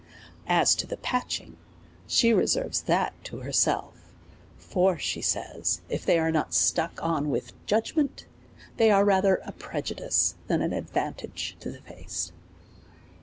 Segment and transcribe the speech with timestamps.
[0.47, 1.57] As to the patching,
[2.07, 3.93] she reserves that to iierself;
[4.57, 8.25] for, she says, if they are not stuck on with judgment,
[8.77, 12.31] they are mther a prejudice than an advantage to the face.